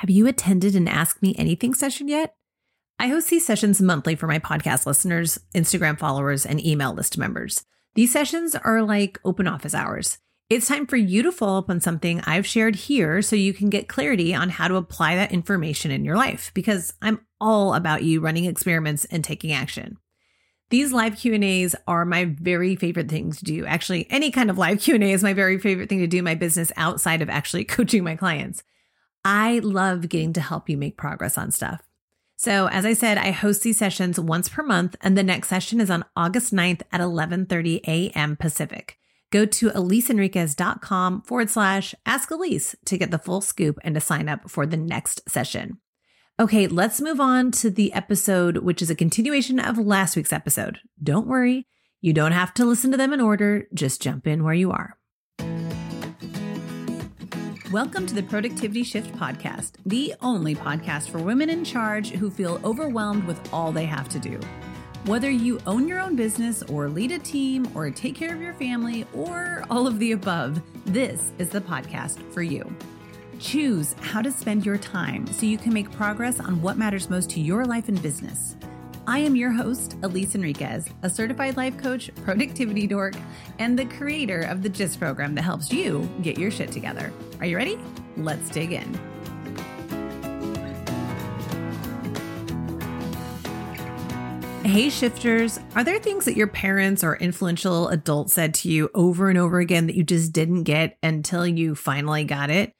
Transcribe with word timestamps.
Have 0.00 0.08
you 0.08 0.26
attended 0.26 0.76
an 0.76 0.88
Ask 0.88 1.20
Me 1.20 1.34
Anything 1.36 1.74
session 1.74 2.08
yet? 2.08 2.34
I 2.98 3.08
host 3.08 3.28
these 3.28 3.44
sessions 3.44 3.82
monthly 3.82 4.14
for 4.14 4.26
my 4.26 4.38
podcast 4.38 4.86
listeners, 4.86 5.38
Instagram 5.54 5.98
followers, 5.98 6.46
and 6.46 6.58
email 6.64 6.94
list 6.94 7.18
members. 7.18 7.66
These 7.96 8.10
sessions 8.10 8.54
are 8.54 8.80
like 8.80 9.20
open 9.26 9.46
office 9.46 9.74
hours. 9.74 10.16
It's 10.48 10.66
time 10.66 10.86
for 10.86 10.96
you 10.96 11.22
to 11.22 11.30
follow 11.30 11.58
up 11.58 11.68
on 11.68 11.82
something 11.82 12.22
I've 12.22 12.46
shared 12.46 12.76
here 12.76 13.20
so 13.20 13.36
you 13.36 13.52
can 13.52 13.68
get 13.68 13.88
clarity 13.88 14.34
on 14.34 14.48
how 14.48 14.68
to 14.68 14.76
apply 14.76 15.16
that 15.16 15.32
information 15.32 15.90
in 15.90 16.02
your 16.02 16.16
life 16.16 16.50
because 16.54 16.94
I'm 17.02 17.20
all 17.38 17.74
about 17.74 18.02
you 18.02 18.22
running 18.22 18.46
experiments 18.46 19.04
and 19.04 19.22
taking 19.22 19.52
action. 19.52 19.98
These 20.70 20.94
live 20.94 21.18
Q&As 21.18 21.76
are 21.86 22.06
my 22.06 22.24
very 22.24 22.74
favorite 22.74 23.10
thing 23.10 23.32
to 23.32 23.44
do. 23.44 23.66
Actually, 23.66 24.06
any 24.08 24.30
kind 24.30 24.48
of 24.48 24.56
live 24.56 24.80
Q&A 24.80 25.12
is 25.12 25.22
my 25.22 25.34
very 25.34 25.58
favorite 25.58 25.90
thing 25.90 25.98
to 25.98 26.06
do 26.06 26.20
in 26.20 26.24
my 26.24 26.36
business 26.36 26.72
outside 26.78 27.20
of 27.20 27.28
actually 27.28 27.64
coaching 27.66 28.02
my 28.02 28.16
clients. 28.16 28.62
I 29.24 29.58
love 29.60 30.08
getting 30.08 30.32
to 30.34 30.40
help 30.40 30.68
you 30.68 30.76
make 30.76 30.96
progress 30.96 31.36
on 31.36 31.50
stuff. 31.50 31.82
So, 32.36 32.68
as 32.68 32.86
I 32.86 32.94
said, 32.94 33.18
I 33.18 33.32
host 33.32 33.62
these 33.62 33.76
sessions 33.76 34.18
once 34.18 34.48
per 34.48 34.62
month 34.62 34.96
and 35.02 35.16
the 35.16 35.22
next 35.22 35.48
session 35.48 35.80
is 35.80 35.90
on 35.90 36.06
August 36.16 36.54
9th 36.54 36.82
at 36.90 37.00
11:30 37.00 37.80
a.m. 37.86 38.36
Pacific. 38.36 38.96
Go 39.30 39.44
to 39.46 39.70
eliseenriquez.com 39.70 41.22
forward 41.22 41.50
slash 41.50 41.94
ask 42.04 42.30
Elise 42.30 42.74
to 42.86 42.98
get 42.98 43.10
the 43.10 43.18
full 43.18 43.40
scoop 43.40 43.78
and 43.84 43.94
to 43.94 44.00
sign 44.00 44.28
up 44.28 44.50
for 44.50 44.66
the 44.66 44.76
next 44.76 45.28
session. 45.28 45.78
Okay, 46.40 46.66
let's 46.66 47.02
move 47.02 47.20
on 47.20 47.50
to 47.52 47.70
the 47.70 47.92
episode, 47.92 48.58
which 48.58 48.80
is 48.80 48.88
a 48.88 48.94
continuation 48.94 49.60
of 49.60 49.76
last 49.78 50.16
week's 50.16 50.32
episode. 50.32 50.78
Don't 51.02 51.26
worry, 51.26 51.66
you 52.00 52.14
don't 52.14 52.32
have 52.32 52.54
to 52.54 52.64
listen 52.64 52.90
to 52.90 52.96
them 52.96 53.12
in 53.12 53.20
order, 53.20 53.68
just 53.74 54.00
jump 54.00 54.26
in 54.26 54.42
where 54.42 54.54
you 54.54 54.72
are. 54.72 54.96
Welcome 57.70 58.04
to 58.08 58.16
the 58.16 58.22
Productivity 58.24 58.82
Shift 58.82 59.14
Podcast, 59.14 59.74
the 59.86 60.12
only 60.22 60.56
podcast 60.56 61.08
for 61.08 61.18
women 61.18 61.48
in 61.48 61.64
charge 61.64 62.10
who 62.10 62.28
feel 62.28 62.60
overwhelmed 62.64 63.22
with 63.28 63.54
all 63.54 63.70
they 63.70 63.84
have 63.84 64.08
to 64.08 64.18
do. 64.18 64.40
Whether 65.04 65.30
you 65.30 65.60
own 65.68 65.86
your 65.86 66.00
own 66.00 66.16
business 66.16 66.64
or 66.64 66.88
lead 66.88 67.12
a 67.12 67.20
team 67.20 67.70
or 67.76 67.88
take 67.92 68.16
care 68.16 68.34
of 68.34 68.42
your 68.42 68.54
family 68.54 69.06
or 69.14 69.64
all 69.70 69.86
of 69.86 70.00
the 70.00 70.10
above, 70.10 70.60
this 70.84 71.30
is 71.38 71.50
the 71.50 71.60
podcast 71.60 72.20
for 72.32 72.42
you. 72.42 72.68
Choose 73.38 73.94
how 74.00 74.20
to 74.20 74.32
spend 74.32 74.66
your 74.66 74.76
time 74.76 75.24
so 75.28 75.46
you 75.46 75.56
can 75.56 75.72
make 75.72 75.92
progress 75.92 76.40
on 76.40 76.60
what 76.60 76.76
matters 76.76 77.08
most 77.08 77.30
to 77.30 77.40
your 77.40 77.64
life 77.64 77.86
and 77.86 78.02
business. 78.02 78.56
I 79.10 79.18
am 79.18 79.34
your 79.34 79.50
host, 79.50 79.96
Elise 80.04 80.36
Enriquez, 80.36 80.88
a 81.02 81.10
certified 81.10 81.56
life 81.56 81.76
coach, 81.76 82.14
productivity 82.22 82.86
dork, 82.86 83.14
and 83.58 83.76
the 83.76 83.86
creator 83.86 84.42
of 84.42 84.62
the 84.62 84.70
GYST 84.70 85.00
program 85.00 85.34
that 85.34 85.42
helps 85.42 85.72
you 85.72 86.08
get 86.22 86.38
your 86.38 86.52
shit 86.52 86.70
together. 86.70 87.12
Are 87.40 87.46
you 87.46 87.56
ready? 87.56 87.76
Let's 88.16 88.48
dig 88.50 88.70
in. 88.70 88.94
Hey, 94.62 94.88
shifters, 94.90 95.58
are 95.74 95.82
there 95.82 95.98
things 95.98 96.24
that 96.26 96.36
your 96.36 96.46
parents 96.46 97.02
or 97.02 97.16
influential 97.16 97.88
adults 97.88 98.34
said 98.34 98.54
to 98.54 98.70
you 98.70 98.90
over 98.94 99.28
and 99.28 99.36
over 99.36 99.58
again 99.58 99.88
that 99.88 99.96
you 99.96 100.04
just 100.04 100.32
didn't 100.32 100.62
get 100.62 100.96
until 101.02 101.44
you 101.44 101.74
finally 101.74 102.22
got 102.22 102.48
it? 102.48 102.74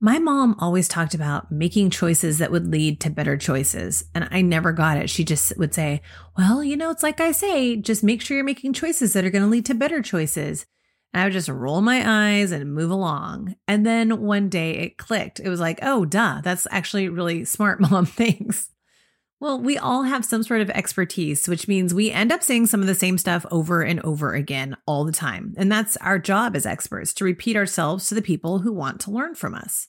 My 0.00 0.18
mom 0.18 0.56
always 0.58 0.88
talked 0.88 1.14
about 1.14 1.50
making 1.50 1.88
choices 1.88 2.36
that 2.36 2.50
would 2.50 2.70
lead 2.70 3.00
to 3.00 3.10
better 3.10 3.38
choices, 3.38 4.04
and 4.14 4.28
I 4.30 4.42
never 4.42 4.72
got 4.72 4.98
it. 4.98 5.08
She 5.08 5.24
just 5.24 5.56
would 5.56 5.72
say, 5.72 6.02
Well, 6.36 6.62
you 6.62 6.76
know, 6.76 6.90
it's 6.90 7.02
like 7.02 7.18
I 7.18 7.32
say, 7.32 7.76
just 7.76 8.04
make 8.04 8.20
sure 8.20 8.36
you're 8.36 8.44
making 8.44 8.74
choices 8.74 9.14
that 9.14 9.24
are 9.24 9.30
going 9.30 9.44
to 9.44 9.48
lead 9.48 9.64
to 9.66 9.74
better 9.74 10.02
choices. 10.02 10.66
And 11.14 11.22
I 11.22 11.24
would 11.24 11.32
just 11.32 11.48
roll 11.48 11.80
my 11.80 12.02
eyes 12.06 12.52
and 12.52 12.74
move 12.74 12.90
along. 12.90 13.56
And 13.66 13.86
then 13.86 14.20
one 14.20 14.50
day 14.50 14.72
it 14.72 14.98
clicked. 14.98 15.40
It 15.40 15.48
was 15.48 15.60
like, 15.60 15.78
Oh, 15.80 16.04
duh, 16.04 16.42
that's 16.44 16.66
actually 16.70 17.08
really 17.08 17.46
smart, 17.46 17.80
mom. 17.90 18.04
Thanks. 18.04 18.68
Well, 19.40 19.58
we 19.60 19.76
all 19.76 20.02
have 20.02 20.24
some 20.24 20.42
sort 20.42 20.62
of 20.62 20.70
expertise, 20.70 21.46
which 21.46 21.68
means 21.68 21.92
we 21.92 22.10
end 22.10 22.32
up 22.32 22.42
saying 22.42 22.66
some 22.66 22.80
of 22.80 22.86
the 22.86 22.94
same 22.94 23.18
stuff 23.18 23.44
over 23.50 23.82
and 23.82 24.00
over 24.00 24.34
again 24.34 24.76
all 24.86 25.04
the 25.04 25.12
time. 25.12 25.54
And 25.58 25.70
that's 25.70 25.96
our 25.98 26.18
job 26.18 26.56
as 26.56 26.64
experts 26.64 27.12
to 27.14 27.24
repeat 27.24 27.56
ourselves 27.56 28.08
to 28.08 28.14
the 28.14 28.22
people 28.22 28.60
who 28.60 28.72
want 28.72 29.00
to 29.02 29.10
learn 29.10 29.34
from 29.34 29.54
us. 29.54 29.88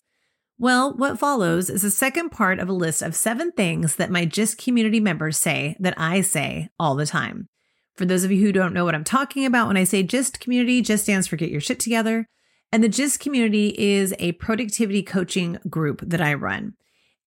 Well, 0.59 0.93
what 0.95 1.19
follows 1.19 1.69
is 1.69 1.83
the 1.83 1.91
second 1.91 2.31
part 2.31 2.57
of 2.57 2.67
a 2.67 2.73
list 2.73 3.03
of 3.03 3.15
seven 3.15 3.51
things 3.51 3.97
that 3.97 4.09
my 4.09 4.25
GYST 4.25 4.57
community 4.57 4.99
members 4.99 5.37
say 5.37 5.75
that 5.79 5.93
I 5.97 6.21
say 6.21 6.69
all 6.79 6.95
the 6.95 7.05
time. 7.05 7.47
For 7.95 8.05
those 8.05 8.23
of 8.23 8.31
you 8.31 8.41
who 8.41 8.51
don't 8.51 8.73
know 8.73 8.83
what 8.83 8.95
I'm 8.95 9.03
talking 9.03 9.45
about, 9.45 9.67
when 9.67 9.77
I 9.77 9.83
say 9.83 10.03
GYST 10.03 10.39
community, 10.39 10.81
GYST 10.81 10.99
stands 10.99 11.27
for 11.27 11.35
Get 11.35 11.51
Your 11.51 11.61
Shit 11.61 11.79
Together. 11.79 12.27
And 12.71 12.83
the 12.83 12.89
GYST 12.89 13.19
community 13.19 13.75
is 13.77 14.15
a 14.17 14.31
productivity 14.33 15.03
coaching 15.03 15.59
group 15.69 16.01
that 16.03 16.21
I 16.21 16.33
run. 16.33 16.73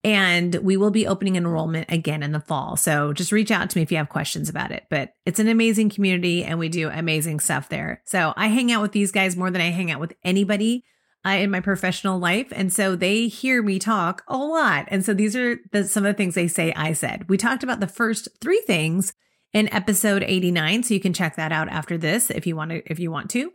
And 0.03 0.57
we 0.57 0.77
will 0.77 0.91
be 0.91 1.07
opening 1.07 1.37
enrollment 1.37 1.89
again 1.89 2.25
in 2.25 2.33
the 2.33 2.41
fall. 2.41 2.77
So 2.77 3.13
just 3.13 3.31
reach 3.31 3.53
out 3.53 3.71
to 3.71 3.79
me 3.79 3.83
if 3.83 3.93
you 3.93 3.99
have 3.99 4.09
questions 4.09 4.49
about 4.49 4.73
it. 4.73 4.85
But 4.91 5.13
it's 5.25 5.39
an 5.39 5.47
amazing 5.47 5.91
community 5.91 6.43
and 6.43 6.59
we 6.59 6.69
do 6.69 6.89
amazing 6.89 7.39
stuff 7.39 7.69
there. 7.69 8.03
So 8.07 8.35
I 8.37 8.49
hang 8.49 8.73
out 8.73 8.83
with 8.83 8.93
these 8.93 9.13
guys 9.13 9.37
more 9.37 9.53
than 9.53 9.61
I 9.61 9.71
hang 9.71 9.93
out 9.93 10.01
with 10.01 10.15
anybody 10.25 10.85
uh, 11.27 11.31
in 11.31 11.51
my 11.51 11.61
professional 11.61 12.19
life. 12.19 12.49
And 12.53 12.73
so 12.73 12.97
they 12.97 13.29
hear 13.29 13.63
me 13.63 13.79
talk 13.79 14.23
a 14.29 14.37
lot. 14.37 14.87
And 14.89 15.05
so 15.05 15.13
these 15.13 15.37
are 15.37 15.59
the, 15.73 15.85
some 15.85 16.07
of 16.07 16.15
the 16.15 16.17
things 16.17 16.35
they 16.35 16.49
say 16.49 16.73
I 16.75 16.93
said. 16.93 17.29
We 17.29 17.37
talked 17.37 17.63
about 17.63 17.81
the 17.81 17.87
first 17.87 18.29
three 18.41 18.63
things 18.67 19.13
in 19.53 19.73
episode 19.73 20.23
89. 20.23 20.85
So 20.85 20.95
you 20.95 21.01
can 21.01 21.13
check 21.13 21.37
that 21.37 21.53
out 21.53 21.69
after 21.69 21.99
this 21.99 22.31
if 22.31 22.47
you 22.47 22.57
want 22.57 22.71
to, 22.71 22.83
if 22.91 22.99
you 22.99 23.11
want 23.11 23.31
to. 23.31 23.53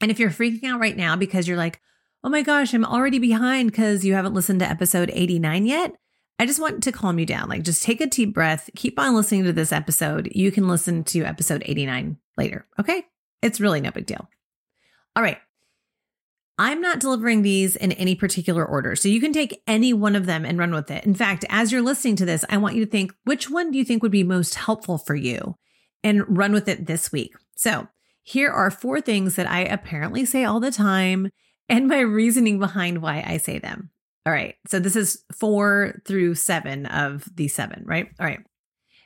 And 0.00 0.10
if 0.10 0.18
you're 0.18 0.30
freaking 0.30 0.64
out 0.64 0.80
right 0.80 0.96
now 0.96 1.14
because 1.16 1.46
you're 1.46 1.56
like, 1.56 1.80
oh 2.24 2.28
my 2.28 2.42
gosh, 2.42 2.74
I'm 2.74 2.84
already 2.84 3.18
behind 3.18 3.70
because 3.70 4.04
you 4.04 4.14
haven't 4.14 4.34
listened 4.34 4.60
to 4.60 4.68
episode 4.68 5.10
89 5.12 5.66
yet. 5.66 5.94
I 6.38 6.46
just 6.46 6.60
want 6.60 6.82
to 6.84 6.92
calm 6.92 7.18
you 7.18 7.26
down. 7.26 7.50
Like, 7.50 7.64
just 7.64 7.82
take 7.82 8.00
a 8.00 8.06
deep 8.06 8.32
breath, 8.32 8.70
keep 8.74 8.98
on 8.98 9.14
listening 9.14 9.44
to 9.44 9.52
this 9.52 9.72
episode. 9.72 10.30
You 10.34 10.50
can 10.50 10.68
listen 10.68 11.04
to 11.04 11.22
episode 11.24 11.62
89 11.66 12.16
later. 12.38 12.66
Okay. 12.78 13.04
It's 13.42 13.60
really 13.60 13.82
no 13.82 13.90
big 13.90 14.06
deal. 14.06 14.26
All 15.14 15.22
right. 15.22 15.38
I'm 16.60 16.82
not 16.82 17.00
delivering 17.00 17.40
these 17.40 17.74
in 17.74 17.92
any 17.92 18.14
particular 18.14 18.66
order. 18.66 18.94
So 18.94 19.08
you 19.08 19.18
can 19.18 19.32
take 19.32 19.62
any 19.66 19.94
one 19.94 20.14
of 20.14 20.26
them 20.26 20.44
and 20.44 20.58
run 20.58 20.74
with 20.74 20.90
it. 20.90 21.06
In 21.06 21.14
fact, 21.14 21.46
as 21.48 21.72
you're 21.72 21.80
listening 21.80 22.16
to 22.16 22.26
this, 22.26 22.44
I 22.50 22.58
want 22.58 22.74
you 22.74 22.84
to 22.84 22.90
think 22.90 23.14
which 23.24 23.48
one 23.48 23.70
do 23.70 23.78
you 23.78 23.84
think 23.84 24.02
would 24.02 24.12
be 24.12 24.24
most 24.24 24.56
helpful 24.56 24.98
for 24.98 25.14
you 25.14 25.56
and 26.04 26.36
run 26.36 26.52
with 26.52 26.68
it 26.68 26.84
this 26.84 27.10
week. 27.10 27.32
So 27.56 27.88
here 28.22 28.50
are 28.50 28.70
four 28.70 29.00
things 29.00 29.36
that 29.36 29.50
I 29.50 29.60
apparently 29.60 30.26
say 30.26 30.44
all 30.44 30.60
the 30.60 30.70
time 30.70 31.30
and 31.70 31.88
my 31.88 32.00
reasoning 32.00 32.58
behind 32.58 33.00
why 33.00 33.24
I 33.26 33.38
say 33.38 33.58
them. 33.58 33.88
All 34.26 34.32
right. 34.34 34.56
So 34.68 34.78
this 34.78 34.96
is 34.96 35.24
four 35.34 36.02
through 36.06 36.34
seven 36.34 36.84
of 36.84 37.26
the 37.34 37.48
seven, 37.48 37.84
right? 37.86 38.10
All 38.20 38.26
right. 38.26 38.40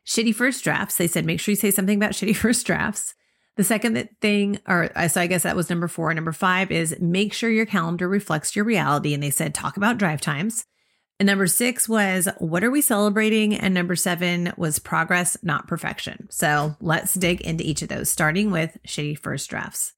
Shitty 0.04 0.34
first 0.34 0.64
drafts. 0.64 0.96
They 0.96 1.06
said 1.06 1.24
make 1.24 1.38
sure 1.38 1.52
you 1.52 1.56
say 1.56 1.70
something 1.70 1.98
about 1.98 2.14
shitty 2.14 2.34
first 2.36 2.66
drafts. 2.66 3.14
The 3.56 3.64
second 3.64 4.08
thing, 4.20 4.58
or 4.66 4.90
uh, 4.96 5.08
so 5.08 5.20
I 5.20 5.28
guess 5.28 5.44
that 5.44 5.56
was 5.56 5.70
number 5.70 5.86
four. 5.86 6.12
Number 6.12 6.32
five 6.32 6.72
is 6.72 6.96
make 7.00 7.32
sure 7.32 7.50
your 7.50 7.66
calendar 7.66 8.08
reflects 8.08 8.56
your 8.56 8.64
reality. 8.64 9.14
And 9.14 9.22
they 9.22 9.30
said 9.30 9.54
talk 9.54 9.76
about 9.76 9.98
drive 9.98 10.20
times. 10.20 10.64
And 11.20 11.28
number 11.28 11.46
six 11.46 11.88
was 11.88 12.28
what 12.38 12.64
are 12.64 12.70
we 12.70 12.80
celebrating? 12.80 13.54
And 13.54 13.72
number 13.72 13.94
seven 13.94 14.52
was 14.56 14.80
progress, 14.80 15.36
not 15.42 15.68
perfection. 15.68 16.26
So 16.30 16.76
let's 16.80 17.14
dig 17.14 17.40
into 17.42 17.64
each 17.64 17.82
of 17.82 17.88
those, 17.88 18.10
starting 18.10 18.50
with 18.50 18.76
shitty 18.86 19.18
first 19.18 19.48
drafts. 19.48 19.92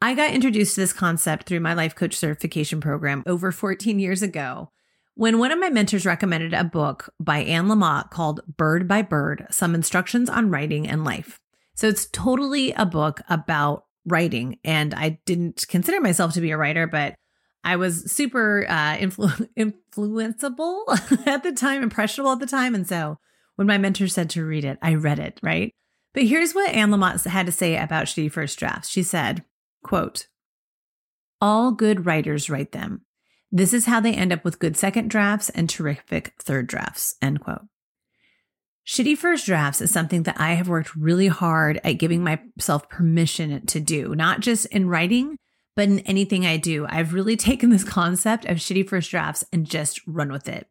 I 0.00 0.14
got 0.14 0.34
introduced 0.34 0.74
to 0.76 0.82
this 0.82 0.92
concept 0.92 1.46
through 1.46 1.60
my 1.60 1.74
life 1.74 1.94
coach 1.94 2.14
certification 2.14 2.80
program 2.80 3.24
over 3.26 3.50
14 3.50 3.98
years 3.98 4.22
ago 4.22 4.70
when 5.14 5.38
one 5.38 5.50
of 5.50 5.58
my 5.58 5.70
mentors 5.70 6.06
recommended 6.06 6.52
a 6.52 6.62
book 6.62 7.12
by 7.18 7.38
Anne 7.38 7.66
Lamott 7.66 8.10
called 8.10 8.42
Bird 8.46 8.86
by 8.86 9.02
Bird 9.02 9.46
Some 9.50 9.74
Instructions 9.74 10.28
on 10.28 10.50
Writing 10.50 10.86
and 10.86 11.02
Life. 11.02 11.40
So 11.76 11.86
it's 11.88 12.06
totally 12.06 12.72
a 12.72 12.84
book 12.84 13.20
about 13.28 13.84
writing. 14.04 14.58
And 14.64 14.94
I 14.94 15.20
didn't 15.26 15.66
consider 15.68 16.00
myself 16.00 16.32
to 16.34 16.40
be 16.40 16.50
a 16.50 16.56
writer, 16.56 16.86
but 16.86 17.14
I 17.62 17.76
was 17.76 18.10
super 18.10 18.66
uh, 18.68 18.96
influ- 18.96 19.48
influenceable 19.58 21.26
at 21.26 21.42
the 21.42 21.52
time, 21.52 21.82
impressionable 21.82 22.32
at 22.32 22.40
the 22.40 22.46
time. 22.46 22.74
And 22.74 22.88
so 22.88 23.18
when 23.56 23.66
my 23.66 23.78
mentor 23.78 24.08
said 24.08 24.30
to 24.30 24.44
read 24.44 24.64
it, 24.64 24.78
I 24.82 24.94
read 24.94 25.18
it, 25.18 25.38
right? 25.42 25.72
But 26.14 26.24
here's 26.24 26.54
what 26.54 26.70
Anne 26.70 26.90
Lamott 26.90 27.26
had 27.26 27.46
to 27.46 27.52
say 27.52 27.76
about 27.76 28.06
shitty 28.06 28.32
first 28.32 28.58
drafts. 28.58 28.88
She 28.88 29.02
said, 29.02 29.44
Quote, 29.82 30.28
all 31.40 31.72
good 31.72 32.06
writers 32.06 32.48
write 32.48 32.72
them. 32.72 33.02
This 33.52 33.72
is 33.72 33.86
how 33.86 34.00
they 34.00 34.14
end 34.14 34.32
up 34.32 34.44
with 34.44 34.58
good 34.58 34.76
second 34.76 35.10
drafts 35.10 35.50
and 35.50 35.68
terrific 35.68 36.34
third 36.40 36.66
drafts. 36.66 37.14
End 37.20 37.40
quote. 37.40 37.62
Shitty 38.86 39.18
first 39.18 39.46
drafts 39.46 39.80
is 39.80 39.90
something 39.90 40.22
that 40.24 40.40
I 40.40 40.52
have 40.52 40.68
worked 40.68 40.94
really 40.94 41.26
hard 41.26 41.80
at 41.82 41.94
giving 41.94 42.22
myself 42.22 42.88
permission 42.88 43.66
to 43.66 43.80
do, 43.80 44.14
not 44.14 44.40
just 44.40 44.66
in 44.66 44.88
writing, 44.88 45.38
but 45.74 45.88
in 45.88 45.98
anything 46.00 46.46
I 46.46 46.56
do. 46.56 46.86
I've 46.88 47.12
really 47.12 47.36
taken 47.36 47.70
this 47.70 47.82
concept 47.82 48.44
of 48.44 48.58
shitty 48.58 48.88
first 48.88 49.10
drafts 49.10 49.44
and 49.52 49.68
just 49.68 50.00
run 50.06 50.30
with 50.30 50.48
it. 50.48 50.68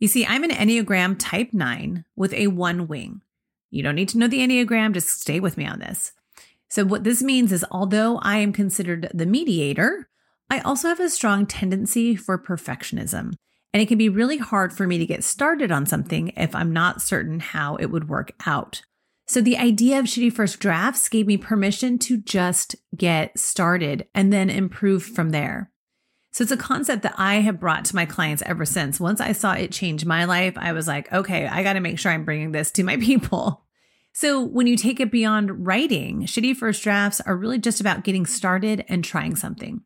You 0.00 0.08
see, 0.08 0.26
I'm 0.26 0.42
an 0.42 0.50
Enneagram 0.50 1.16
type 1.18 1.50
nine 1.52 2.04
with 2.16 2.32
a 2.32 2.48
one 2.48 2.88
wing. 2.88 3.22
You 3.70 3.82
don't 3.82 3.94
need 3.94 4.08
to 4.10 4.18
know 4.18 4.28
the 4.28 4.40
Enneagram, 4.40 4.94
just 4.94 5.20
stay 5.20 5.38
with 5.38 5.56
me 5.56 5.66
on 5.66 5.78
this. 5.78 6.12
So, 6.68 6.84
what 6.84 7.04
this 7.04 7.22
means 7.22 7.52
is, 7.52 7.64
although 7.70 8.18
I 8.18 8.38
am 8.38 8.52
considered 8.52 9.10
the 9.14 9.26
mediator, 9.26 10.08
I 10.50 10.60
also 10.60 10.88
have 10.88 11.00
a 11.00 11.08
strong 11.08 11.46
tendency 11.46 12.16
for 12.16 12.38
perfectionism. 12.38 13.34
And 13.72 13.82
it 13.82 13.86
can 13.86 13.98
be 13.98 14.08
really 14.08 14.38
hard 14.38 14.72
for 14.72 14.86
me 14.86 14.98
to 14.98 15.06
get 15.06 15.24
started 15.24 15.70
on 15.70 15.86
something 15.86 16.28
if 16.36 16.54
I'm 16.54 16.72
not 16.72 17.02
certain 17.02 17.40
how 17.40 17.76
it 17.76 17.86
would 17.86 18.08
work 18.08 18.32
out. 18.46 18.82
So 19.26 19.42
the 19.42 19.58
idea 19.58 19.98
of 19.98 20.06
shitty 20.06 20.32
first 20.32 20.58
drafts 20.58 21.08
gave 21.08 21.26
me 21.26 21.36
permission 21.36 21.98
to 22.00 22.16
just 22.16 22.76
get 22.96 23.38
started 23.38 24.08
and 24.14 24.32
then 24.32 24.48
improve 24.48 25.02
from 25.02 25.30
there. 25.30 25.70
So 26.32 26.42
it's 26.42 26.52
a 26.52 26.56
concept 26.56 27.02
that 27.02 27.14
I 27.18 27.36
have 27.36 27.60
brought 27.60 27.84
to 27.86 27.96
my 27.96 28.06
clients 28.06 28.42
ever 28.46 28.64
since. 28.64 28.98
Once 29.00 29.20
I 29.20 29.32
saw 29.32 29.52
it 29.52 29.72
change 29.72 30.04
my 30.06 30.24
life, 30.24 30.54
I 30.56 30.72
was 30.72 30.86
like, 30.86 31.12
okay, 31.12 31.46
I 31.46 31.62
got 31.62 31.74
to 31.74 31.80
make 31.80 31.98
sure 31.98 32.10
I'm 32.10 32.24
bringing 32.24 32.52
this 32.52 32.70
to 32.72 32.84
my 32.84 32.96
people. 33.00 33.64
So 34.12 34.42
when 34.42 34.66
you 34.66 34.76
take 34.76 34.98
it 34.98 35.12
beyond 35.12 35.66
writing, 35.66 36.22
shitty 36.22 36.56
first 36.56 36.82
drafts 36.82 37.20
are 37.20 37.36
really 37.36 37.58
just 37.58 37.80
about 37.80 38.04
getting 38.04 38.24
started 38.24 38.84
and 38.88 39.04
trying 39.04 39.36
something. 39.36 39.82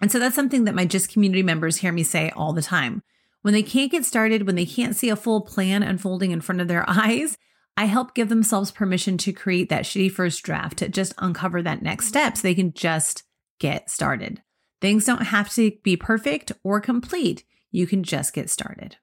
And 0.00 0.12
so 0.12 0.18
that's 0.18 0.34
something 0.34 0.64
that 0.64 0.74
my 0.74 0.86
GYST 0.86 1.12
community 1.12 1.42
members 1.42 1.78
hear 1.78 1.92
me 1.92 2.02
say 2.02 2.30
all 2.36 2.52
the 2.52 2.62
time. 2.62 3.02
When 3.42 3.54
they 3.54 3.62
can't 3.62 3.90
get 3.90 4.04
started, 4.04 4.46
when 4.46 4.56
they 4.56 4.66
can't 4.66 4.96
see 4.96 5.08
a 5.08 5.16
full 5.16 5.40
plan 5.40 5.82
unfolding 5.82 6.32
in 6.32 6.40
front 6.40 6.60
of 6.60 6.68
their 6.68 6.84
eyes, 6.88 7.36
I 7.76 7.84
help 7.84 8.14
give 8.14 8.28
themselves 8.28 8.70
permission 8.70 9.18
to 9.18 9.32
create 9.32 9.68
that 9.68 9.84
shitty 9.84 10.10
first 10.10 10.42
draft 10.42 10.78
to 10.78 10.88
just 10.88 11.14
uncover 11.18 11.62
that 11.62 11.82
next 11.82 12.06
mm-hmm. 12.06 12.10
step 12.10 12.36
so 12.36 12.42
they 12.42 12.54
can 12.54 12.72
just 12.72 13.22
get 13.58 13.90
started. 13.90 14.42
Things 14.80 15.04
don't 15.04 15.22
have 15.22 15.50
to 15.54 15.72
be 15.82 15.96
perfect 15.96 16.52
or 16.62 16.80
complete. 16.80 17.44
You 17.70 17.86
can 17.86 18.02
just 18.02 18.32
get 18.32 18.50
started. 18.50 18.96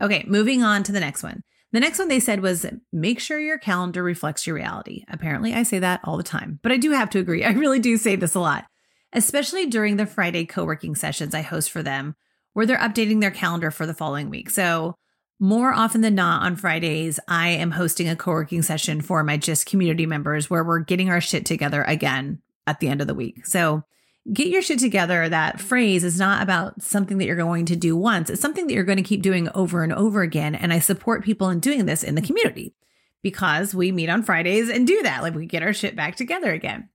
Okay, 0.00 0.24
moving 0.26 0.62
on 0.62 0.82
to 0.84 0.92
the 0.92 1.00
next 1.00 1.22
one. 1.22 1.42
The 1.72 1.80
next 1.80 1.98
one 1.98 2.08
they 2.08 2.20
said 2.20 2.42
was 2.42 2.66
make 2.92 3.18
sure 3.18 3.38
your 3.38 3.58
calendar 3.58 4.02
reflects 4.02 4.46
your 4.46 4.56
reality. 4.56 5.04
Apparently, 5.08 5.54
I 5.54 5.62
say 5.62 5.78
that 5.78 6.00
all 6.04 6.16
the 6.16 6.22
time, 6.22 6.58
but 6.62 6.72
I 6.72 6.76
do 6.76 6.90
have 6.90 7.10
to 7.10 7.18
agree. 7.18 7.44
I 7.44 7.52
really 7.52 7.78
do 7.78 7.96
say 7.96 8.16
this 8.16 8.34
a 8.34 8.40
lot, 8.40 8.66
especially 9.12 9.66
during 9.66 9.96
the 9.96 10.06
Friday 10.06 10.44
co 10.44 10.64
working 10.64 10.94
sessions 10.94 11.34
I 11.34 11.42
host 11.42 11.70
for 11.70 11.82
them, 11.82 12.16
where 12.52 12.66
they're 12.66 12.78
updating 12.78 13.20
their 13.20 13.30
calendar 13.30 13.70
for 13.70 13.86
the 13.86 13.94
following 13.94 14.30
week. 14.30 14.50
So, 14.50 14.96
more 15.38 15.72
often 15.72 16.02
than 16.02 16.14
not 16.14 16.42
on 16.42 16.54
Fridays, 16.54 17.18
I 17.26 17.48
am 17.48 17.72
hosting 17.72 18.08
a 18.08 18.16
co 18.16 18.32
working 18.32 18.62
session 18.62 19.00
for 19.00 19.22
my 19.24 19.38
GYST 19.38 19.66
community 19.66 20.06
members 20.06 20.48
where 20.48 20.64
we're 20.64 20.80
getting 20.80 21.10
our 21.10 21.20
shit 21.20 21.44
together 21.44 21.82
again 21.82 22.40
at 22.66 22.80
the 22.80 22.88
end 22.88 23.00
of 23.00 23.06
the 23.06 23.14
week. 23.14 23.46
So, 23.46 23.84
get 24.32 24.48
your 24.48 24.62
shit 24.62 24.78
together. 24.78 25.28
That 25.28 25.60
phrase 25.60 26.04
is 26.04 26.18
not 26.18 26.42
about 26.42 26.80
something 26.82 27.18
that 27.18 27.26
you're 27.26 27.36
going 27.36 27.66
to 27.66 27.76
do 27.76 27.96
once. 27.96 28.30
It's 28.30 28.40
something 28.40 28.66
that 28.66 28.74
you're 28.74 28.84
going 28.84 28.98
to 28.98 29.02
keep 29.02 29.22
doing 29.22 29.48
over 29.54 29.82
and 29.82 29.92
over 29.92 30.22
again. 30.22 30.54
And 30.54 30.72
I 30.72 30.78
support 30.78 31.24
people 31.24 31.50
in 31.50 31.60
doing 31.60 31.86
this 31.86 32.04
in 32.04 32.14
the 32.14 32.22
community 32.22 32.74
because 33.22 33.74
we 33.74 33.92
meet 33.92 34.08
on 34.08 34.22
Fridays 34.22 34.68
and 34.68 34.86
do 34.86 35.02
that. 35.02 35.22
Like 35.22 35.34
we 35.34 35.46
get 35.46 35.62
our 35.62 35.72
shit 35.72 35.96
back 35.96 36.16
together 36.16 36.52
again. 36.52 36.88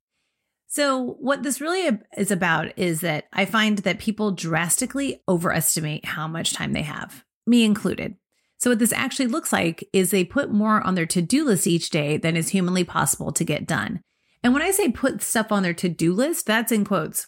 So, 0.68 1.16
what 1.20 1.44
this 1.44 1.62
really 1.62 1.98
is 2.18 2.30
about 2.30 2.78
is 2.78 3.00
that 3.02 3.26
I 3.32 3.46
find 3.46 3.80
that 3.80 4.00
people 4.00 4.32
drastically 4.32 5.22
overestimate 5.28 6.04
how 6.06 6.28
much 6.28 6.54
time 6.54 6.74
they 6.74 6.82
have, 6.82 7.24
me 7.46 7.64
included. 7.64 8.16
So, 8.58 8.72
what 8.72 8.80
this 8.80 8.92
actually 8.92 9.28
looks 9.28 9.54
like 9.54 9.88
is 9.94 10.12
they 10.12 10.26
put 10.26 10.52
more 10.52 10.82
on 10.82 10.96
their 10.96 11.06
to 11.08 11.22
do 11.22 11.46
list 11.46 11.68
each 11.68 11.90
day 11.90 12.18
than 12.18 12.36
is 12.36 12.50
humanly 12.50 12.84
possible 12.84 13.32
to 13.32 13.46
get 13.46 13.66
done. 13.66 14.02
And 14.44 14.54
when 14.54 14.62
I 14.62 14.72
say 14.72 14.90
put 14.90 15.22
stuff 15.22 15.52
on 15.54 15.64
their 15.64 15.74
to 15.76 15.90
do 15.90 16.14
list, 16.14 16.46
that's 16.46 16.72
in 16.72 16.84
quotes. 16.84 17.28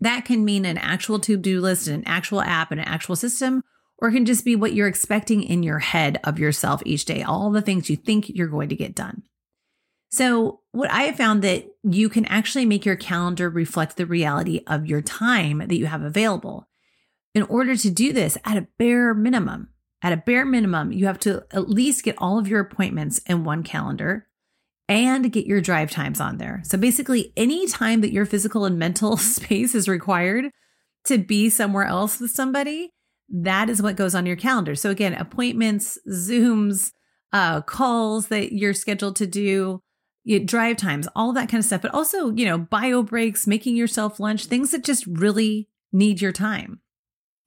That 0.00 0.26
can 0.26 0.44
mean 0.44 0.64
an 0.64 0.78
actual 0.78 1.18
to 1.20 1.36
do 1.36 1.60
list, 1.60 1.88
an 1.88 2.04
actual 2.06 2.42
app, 2.42 2.70
and 2.70 2.80
an 2.80 2.86
actual 2.86 3.16
system, 3.16 3.64
or 3.96 4.08
it 4.08 4.12
can 4.12 4.26
just 4.26 4.44
be 4.44 4.54
what 4.54 4.74
you're 4.74 4.88
expecting 4.88 5.42
in 5.42 5.62
your 5.62 5.78
head 5.78 6.20
of 6.22 6.38
yourself 6.38 6.82
each 6.84 7.06
day, 7.06 7.22
all 7.22 7.50
the 7.50 7.62
things 7.62 7.88
you 7.88 7.96
think 7.96 8.28
you're 8.28 8.46
going 8.46 8.68
to 8.68 8.76
get 8.76 8.94
done. 8.94 9.22
So, 10.10 10.60
what 10.72 10.90
I 10.90 11.02
have 11.02 11.16
found 11.16 11.42
that 11.42 11.66
you 11.82 12.08
can 12.08 12.24
actually 12.26 12.64
make 12.64 12.86
your 12.86 12.96
calendar 12.96 13.50
reflect 13.50 13.96
the 13.96 14.06
reality 14.06 14.62
of 14.66 14.86
your 14.86 15.02
time 15.02 15.58
that 15.58 15.76
you 15.76 15.86
have 15.86 16.02
available. 16.02 16.68
In 17.34 17.42
order 17.42 17.76
to 17.76 17.90
do 17.90 18.12
this, 18.12 18.38
at 18.44 18.56
a 18.56 18.66
bare 18.78 19.12
minimum, 19.12 19.68
at 20.02 20.12
a 20.12 20.16
bare 20.16 20.46
minimum, 20.46 20.92
you 20.92 21.06
have 21.06 21.20
to 21.20 21.44
at 21.50 21.68
least 21.68 22.04
get 22.04 22.16
all 22.18 22.38
of 22.38 22.48
your 22.48 22.60
appointments 22.60 23.18
in 23.26 23.44
one 23.44 23.62
calendar 23.62 24.28
and 24.88 25.30
get 25.30 25.46
your 25.46 25.60
drive 25.60 25.90
times 25.90 26.20
on 26.20 26.38
there. 26.38 26.62
So 26.64 26.78
basically, 26.78 27.32
any 27.36 27.66
time 27.66 28.00
that 28.00 28.12
your 28.12 28.24
physical 28.24 28.64
and 28.64 28.78
mental 28.78 29.16
space 29.18 29.74
is 29.74 29.88
required 29.88 30.46
to 31.04 31.18
be 31.18 31.50
somewhere 31.50 31.84
else 31.84 32.18
with 32.18 32.30
somebody, 32.30 32.92
that 33.28 33.68
is 33.68 33.82
what 33.82 33.96
goes 33.96 34.14
on 34.14 34.24
your 34.24 34.36
calendar. 34.36 34.74
So 34.74 34.88
again, 34.90 35.14
appointments, 35.14 35.98
Zooms, 36.08 36.92
uh, 37.32 37.60
calls 37.60 38.28
that 38.28 38.52
you're 38.52 38.72
scheduled 38.72 39.16
to 39.16 39.26
do, 39.26 39.82
drive 40.44 40.76
times, 40.76 41.08
all 41.16 41.32
that 41.32 41.48
kind 41.48 41.60
of 41.60 41.64
stuff, 41.64 41.82
but 41.82 41.94
also, 41.94 42.30
you 42.30 42.44
know, 42.44 42.58
bio 42.58 43.02
breaks, 43.02 43.46
making 43.46 43.76
yourself 43.76 44.20
lunch, 44.20 44.46
things 44.46 44.70
that 44.72 44.84
just 44.84 45.06
really 45.06 45.68
need 45.92 46.20
your 46.20 46.32
time. 46.32 46.80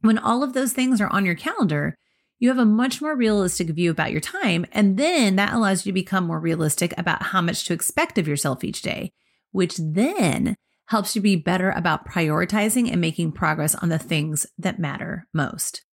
When 0.02 0.18
all 0.18 0.44
of 0.44 0.54
those 0.54 0.74
things 0.74 1.00
are 1.00 1.12
on 1.14 1.26
your 1.26 1.36
calendar, 1.36 1.98
you 2.40 2.50
have 2.50 2.58
a 2.58 2.66
much 2.66 3.02
more 3.02 3.16
realistic 3.16 3.68
view 3.70 3.92
about 3.92 4.12
your 4.12 4.20
time. 4.20 4.66
And 4.72 4.98
then 4.98 5.36
that 5.36 5.54
allows 5.54 5.86
you 5.86 5.92
to 5.92 5.94
become 5.94 6.26
more 6.26 6.40
realistic 6.40 6.92
about 6.98 7.22
how 7.22 7.42
much 7.42 7.66
to 7.66 7.74
expect 7.74 8.18
of 8.18 8.28
yourself 8.28 8.64
each 8.64 8.82
day, 8.82 9.14
which 9.52 9.78
then 9.78 10.56
helps 10.88 11.16
you 11.16 11.22
be 11.22 11.36
better 11.36 11.70
about 11.70 12.08
prioritizing 12.08 12.92
and 12.92 13.00
making 13.00 13.32
progress 13.32 13.76
on 13.76 13.90
the 13.90 14.00
things 14.00 14.48
that 14.58 14.80
matter 14.80 15.28
most. 15.34 15.84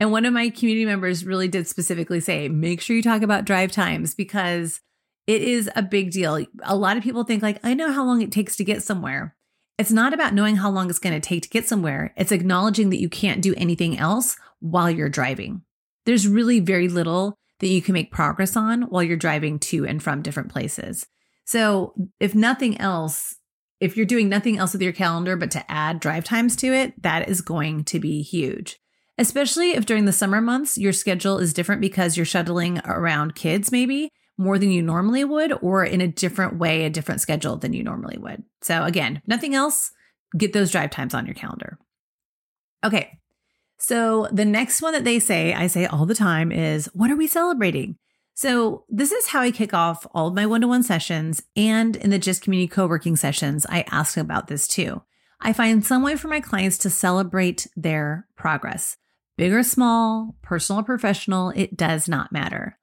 And 0.00 0.10
one 0.10 0.24
of 0.24 0.32
my 0.32 0.48
community 0.48 0.86
members 0.86 1.26
really 1.26 1.48
did 1.48 1.68
specifically 1.68 2.20
say, 2.20 2.48
make 2.48 2.80
sure 2.80 2.96
you 2.96 3.02
talk 3.02 3.20
about 3.20 3.44
drive 3.44 3.70
times 3.70 4.14
because 4.14 4.80
it 5.26 5.42
is 5.42 5.70
a 5.76 5.82
big 5.82 6.10
deal. 6.10 6.44
A 6.62 6.76
lot 6.76 6.96
of 6.96 7.02
people 7.02 7.24
think, 7.24 7.42
like, 7.42 7.58
I 7.62 7.74
know 7.74 7.92
how 7.92 8.04
long 8.04 8.22
it 8.22 8.32
takes 8.32 8.56
to 8.56 8.64
get 8.64 8.82
somewhere. 8.82 9.36
It's 9.78 9.92
not 9.92 10.12
about 10.12 10.34
knowing 10.34 10.56
how 10.56 10.70
long 10.70 10.90
it's 10.90 10.98
going 10.98 11.18
to 11.18 11.26
take 11.26 11.42
to 11.44 11.48
get 11.48 11.66
somewhere. 11.66 12.12
It's 12.16 12.32
acknowledging 12.32 12.90
that 12.90 13.00
you 13.00 13.08
can't 13.08 13.42
do 13.42 13.54
anything 13.56 13.96
else 13.98 14.36
while 14.60 14.90
you're 14.90 15.08
driving 15.08 15.62
there's 16.06 16.28
really 16.28 16.60
very 16.60 16.88
little 16.88 17.38
that 17.60 17.68
you 17.68 17.82
can 17.82 17.92
make 17.92 18.10
progress 18.10 18.56
on 18.56 18.82
while 18.82 19.02
you're 19.02 19.16
driving 19.16 19.58
to 19.58 19.86
and 19.86 20.02
from 20.02 20.22
different 20.22 20.50
places. 20.50 21.06
So, 21.44 21.94
if 22.18 22.34
nothing 22.34 22.80
else, 22.80 23.36
if 23.80 23.96
you're 23.96 24.06
doing 24.06 24.28
nothing 24.28 24.58
else 24.58 24.72
with 24.72 24.82
your 24.82 24.92
calendar 24.92 25.36
but 25.36 25.50
to 25.52 25.70
add 25.70 26.00
drive 26.00 26.24
times 26.24 26.56
to 26.56 26.72
it, 26.72 27.00
that 27.02 27.28
is 27.28 27.40
going 27.40 27.84
to 27.84 27.98
be 27.98 28.22
huge. 28.22 28.78
Especially 29.18 29.72
if 29.72 29.84
during 29.84 30.06
the 30.06 30.12
summer 30.12 30.40
months 30.40 30.78
your 30.78 30.92
schedule 30.92 31.38
is 31.38 31.52
different 31.52 31.80
because 31.80 32.16
you're 32.16 32.24
shuttling 32.26 32.80
around 32.84 33.34
kids, 33.34 33.70
maybe 33.70 34.10
more 34.40 34.58
than 34.58 34.70
you 34.70 34.82
normally 34.82 35.22
would, 35.22 35.52
or 35.62 35.84
in 35.84 36.00
a 36.00 36.08
different 36.08 36.58
way, 36.58 36.84
a 36.84 36.90
different 36.90 37.20
schedule 37.20 37.56
than 37.56 37.72
you 37.72 37.84
normally 37.84 38.18
would. 38.18 38.42
So, 38.62 38.82
again, 38.84 39.20
nothing 39.26 39.54
else, 39.54 39.92
get 40.36 40.52
those 40.52 40.72
drive 40.72 40.90
times 40.90 41.14
on 41.14 41.26
your 41.26 41.34
calendar. 41.34 41.78
Okay, 42.82 43.20
so 43.78 44.28
the 44.32 44.44
next 44.44 44.82
one 44.82 44.94
that 44.94 45.04
they 45.04 45.18
say, 45.18 45.52
I 45.52 45.66
say 45.66 45.86
all 45.86 46.06
the 46.06 46.14
time, 46.14 46.52
is 46.52 46.86
what 46.94 47.10
are 47.10 47.16
we 47.16 47.26
celebrating? 47.26 47.96
So 48.34 48.84
this 48.88 49.12
is 49.12 49.26
how 49.26 49.40
I 49.40 49.50
kick 49.50 49.74
off 49.74 50.06
all 50.14 50.28
of 50.28 50.34
my 50.34 50.46
one 50.46 50.62
to 50.62 50.68
one 50.68 50.82
sessions. 50.82 51.42
And 51.56 51.96
in 51.96 52.08
the 52.08 52.18
GYST 52.18 52.40
community 52.40 52.68
co 52.68 52.86
working 52.86 53.16
sessions, 53.16 53.66
I 53.68 53.84
ask 53.90 54.16
about 54.16 54.46
this 54.46 54.66
too. 54.66 55.02
I 55.40 55.52
find 55.52 55.84
some 55.84 56.02
way 56.02 56.16
for 56.16 56.28
my 56.28 56.40
clients 56.40 56.78
to 56.78 56.90
celebrate 56.90 57.66
their 57.76 58.26
progress. 58.36 58.96
Big 59.36 59.52
or 59.52 59.62
small, 59.62 60.36
personal 60.42 60.80
or 60.80 60.84
professional, 60.84 61.50
it 61.56 61.76
does 61.76 62.08
not 62.08 62.32
matter. 62.32 62.78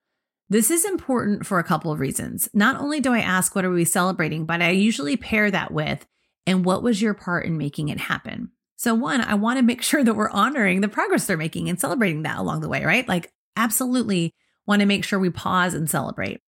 This 0.49 0.71
is 0.71 0.85
important 0.85 1.45
for 1.45 1.59
a 1.59 1.63
couple 1.63 1.91
of 1.91 1.99
reasons. 1.99 2.49
Not 2.53 2.79
only 2.79 3.01
do 3.01 3.13
I 3.13 3.19
ask, 3.19 3.53
what 3.53 3.65
are 3.65 3.69
we 3.69 3.83
celebrating, 3.83 4.45
but 4.45 4.61
I 4.61 4.69
usually 4.69 5.17
pair 5.17 5.51
that 5.51 5.71
with, 5.71 6.05
and 6.45 6.63
what 6.63 6.83
was 6.83 7.01
your 7.01 7.13
part 7.13 7.45
in 7.45 7.57
making 7.57 7.89
it 7.89 7.99
happen? 7.99 8.51
So, 8.77 8.95
one, 8.95 9.19
I 9.21 9.33
want 9.33 9.57
to 9.59 9.65
make 9.65 9.81
sure 9.83 10.03
that 10.03 10.13
we're 10.13 10.29
honoring 10.29 10.81
the 10.81 10.87
progress 10.87 11.25
they're 11.25 11.35
making 11.35 11.67
and 11.67 11.79
celebrating 11.79 12.23
that 12.23 12.37
along 12.37 12.61
the 12.61 12.69
way, 12.69 12.85
right? 12.85 13.07
Like, 13.07 13.31
absolutely 13.57 14.33
want 14.65 14.79
to 14.79 14.85
make 14.85 15.03
sure 15.03 15.19
we 15.19 15.29
pause 15.29 15.73
and 15.73 15.89
celebrate. 15.89 16.41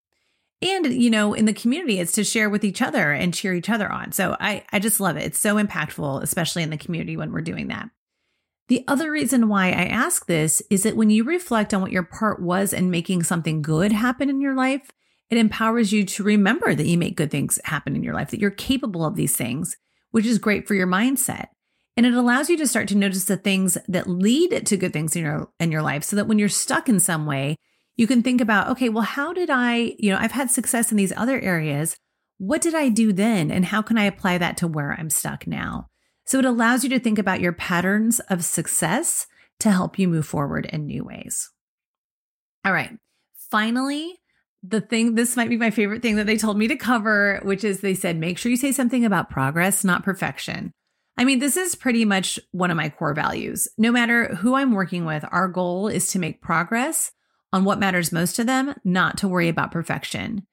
And, 0.61 0.85
you 0.85 1.09
know, 1.09 1.33
in 1.33 1.45
the 1.45 1.53
community, 1.53 1.99
it's 1.99 2.11
to 2.13 2.23
share 2.23 2.49
with 2.49 2.63
each 2.63 2.81
other 2.81 3.11
and 3.11 3.33
cheer 3.33 3.53
each 3.53 3.69
other 3.69 3.91
on. 3.91 4.13
So, 4.13 4.37
I, 4.39 4.63
I 4.71 4.79
just 4.79 5.01
love 5.01 5.17
it. 5.17 5.23
It's 5.23 5.39
so 5.39 5.55
impactful, 5.55 6.23
especially 6.23 6.63
in 6.63 6.69
the 6.69 6.77
community 6.77 7.17
when 7.17 7.33
we're 7.33 7.41
doing 7.41 7.67
that. 7.67 7.89
The 8.69 8.85
other 8.87 9.11
reason 9.11 9.49
why 9.49 9.67
I 9.67 9.85
ask 9.85 10.27
this 10.27 10.61
is 10.69 10.83
that 10.83 10.95
when 10.95 11.09
you 11.09 11.23
reflect 11.23 11.73
on 11.73 11.81
what 11.81 11.91
your 11.91 12.03
part 12.03 12.39
was 12.39 12.71
in 12.71 12.91
making 12.91 13.23
something 13.23 13.63
good 13.63 13.91
happen 13.91 14.29
in 14.29 14.41
your 14.41 14.55
life, 14.55 14.91
it 15.31 15.39
empowers 15.39 15.91
you 15.91 16.05
to 16.05 16.23
remember 16.23 16.75
that 16.75 16.85
you 16.85 16.97
make 16.97 17.17
good 17.17 17.31
things 17.31 17.59
happen 17.65 17.95
in 17.95 18.03
your 18.03 18.13
life, 18.13 18.29
that 18.29 18.39
you're 18.39 18.51
capable 18.51 19.03
of 19.03 19.15
these 19.15 19.35
things, 19.35 19.75
which 20.11 20.25
is 20.27 20.37
great 20.37 20.67
for 20.67 20.75
your 20.75 20.87
mindset. 20.87 21.47
And 21.97 22.05
it 22.05 22.13
allows 22.13 22.47
you 22.47 22.57
to 22.57 22.67
start 22.67 22.87
to 22.89 22.95
notice 22.95 23.25
the 23.25 23.37
things 23.37 23.77
that 23.87 24.07
lead 24.07 24.65
to 24.67 24.77
good 24.77 24.93
things 24.93 25.15
in 25.15 25.23
your 25.23 25.49
in 25.59 25.71
your 25.71 25.81
life 25.81 26.03
so 26.03 26.15
that 26.15 26.27
when 26.27 26.37
you're 26.37 26.47
stuck 26.47 26.87
in 26.87 26.99
some 26.99 27.25
way, 27.25 27.55
you 27.97 28.05
can 28.05 28.21
think 28.21 28.39
about, 28.39 28.69
okay, 28.69 28.87
well, 28.87 29.03
how 29.03 29.33
did 29.33 29.49
I, 29.49 29.95
you 29.97 30.11
know, 30.11 30.17
I've 30.19 30.31
had 30.31 30.51
success 30.51 30.91
in 30.91 30.97
these 30.97 31.11
other 31.17 31.41
areas. 31.41 31.97
What 32.37 32.61
did 32.61 32.75
I 32.75 32.89
do 32.89 33.13
then? 33.13 33.51
And 33.51 33.65
how 33.65 33.81
can 33.81 33.97
I 33.97 34.05
apply 34.05 34.37
that 34.37 34.57
to 34.57 34.67
where 34.67 34.93
I'm 34.93 35.09
stuck 35.09 35.47
now? 35.47 35.89
So 36.29 36.37
it 36.37 36.45
allows 36.45 36.83
you 36.83 36.91
to 36.91 36.99
think 36.99 37.17
about 37.17 37.39
your 37.39 37.53
patterns 37.53 38.19
of 38.19 38.45
success 38.45 39.25
to 39.61 39.71
help 39.71 39.97
you 39.97 40.07
move 40.07 40.27
forward 40.27 40.67
in 40.67 40.85
new 40.85 41.03
ways. 41.03 41.49
All 42.63 42.71
right. 42.71 42.91
Finally, 43.49 44.13
the 44.61 44.79
thing, 44.79 45.15
this 45.15 45.35
might 45.35 45.49
be 45.49 45.57
my 45.57 45.71
favorite 45.71 46.03
thing 46.03 46.17
that 46.17 46.27
they 46.27 46.37
told 46.37 46.55
me 46.55 46.67
to 46.67 46.75
cover, 46.75 47.39
which 47.41 47.63
is 47.63 47.79
they 47.79 47.95
said, 47.95 48.15
make 48.15 48.37
sure 48.37 48.51
you 48.51 48.57
say 48.57 48.71
something 48.71 49.05
about 49.05 49.31
progress, 49.31 49.83
not 49.83 50.03
perfection. 50.03 50.71
I 51.17 51.25
mean, 51.25 51.39
this 51.39 51.57
is 51.57 51.73
pretty 51.73 52.05
much 52.05 52.39
one 52.51 52.69
of 52.69 52.77
my 52.77 52.89
core 52.89 53.15
values. 53.15 53.67
No 53.79 53.91
matter 53.91 54.35
who 54.35 54.53
I'm 54.53 54.73
working 54.73 55.05
with, 55.05 55.25
our 55.31 55.47
goal 55.47 55.87
is 55.87 56.11
to 56.11 56.19
make 56.19 56.43
progress 56.43 57.11
on 57.51 57.63
what 57.63 57.79
matters 57.79 58.11
most 58.11 58.35
to 58.35 58.43
them, 58.43 58.75
not 58.83 59.17
to 59.17 59.27
worry 59.27 59.49
about 59.49 59.71
perfection. 59.71 60.45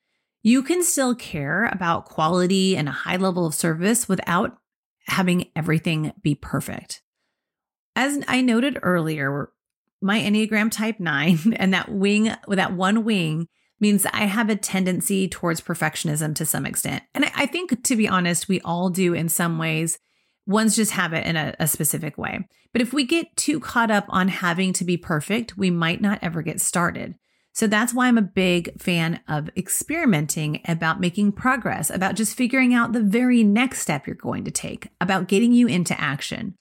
You 0.42 0.62
can 0.62 0.82
still 0.82 1.14
care 1.14 1.66
about 1.66 2.06
quality 2.06 2.78
and 2.78 2.88
a 2.88 2.92
high 2.92 3.16
level 3.16 3.44
of 3.44 3.54
service 3.54 4.08
without 4.08 4.56
having 5.06 5.50
everything 5.54 6.12
be 6.22 6.34
perfect. 6.34 7.02
As 7.94 8.22
I 8.28 8.40
noted 8.40 8.78
earlier, 8.82 9.50
my 10.02 10.20
Enneagram 10.20 10.70
type 10.70 11.00
nine 11.00 11.38
and 11.56 11.72
that 11.72 11.90
wing, 11.90 12.34
that 12.48 12.72
one 12.72 13.04
wing 13.04 13.48
means 13.78 14.06
I 14.06 14.24
have 14.24 14.48
a 14.48 14.56
tendency 14.56 15.28
towards 15.28 15.60
perfectionism 15.60 16.34
to 16.36 16.46
some 16.46 16.64
extent. 16.64 17.04
And 17.14 17.30
I 17.34 17.46
think, 17.46 17.82
to 17.84 17.96
be 17.96 18.08
honest, 18.08 18.48
we 18.48 18.60
all 18.62 18.88
do 18.88 19.12
in 19.12 19.28
some 19.28 19.58
ways. 19.58 19.98
One's 20.46 20.76
just 20.76 20.92
have 20.92 21.12
it 21.12 21.26
in 21.26 21.36
a, 21.36 21.54
a 21.58 21.66
specific 21.66 22.16
way. 22.16 22.48
But 22.72 22.80
if 22.80 22.92
we 22.92 23.04
get 23.04 23.36
too 23.36 23.60
caught 23.60 23.90
up 23.90 24.06
on 24.08 24.28
having 24.28 24.72
to 24.74 24.84
be 24.84 24.96
perfect, 24.96 25.56
we 25.56 25.70
might 25.70 26.00
not 26.00 26.18
ever 26.22 26.42
get 26.42 26.60
started. 26.60 27.16
So 27.56 27.66
that's 27.66 27.94
why 27.94 28.06
I'm 28.06 28.18
a 28.18 28.22
big 28.22 28.78
fan 28.78 29.20
of 29.26 29.48
experimenting 29.56 30.60
about 30.68 31.00
making 31.00 31.32
progress, 31.32 31.88
about 31.88 32.14
just 32.14 32.36
figuring 32.36 32.74
out 32.74 32.92
the 32.92 33.00
very 33.00 33.42
next 33.42 33.80
step 33.80 34.06
you're 34.06 34.14
going 34.14 34.44
to 34.44 34.50
take, 34.50 34.88
about 35.00 35.26
getting 35.26 35.54
you 35.54 35.66
into 35.66 35.98
action. 35.98 36.54